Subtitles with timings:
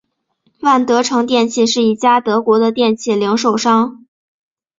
[0.61, 4.03] 万得城电器是一家德国的电器零售商。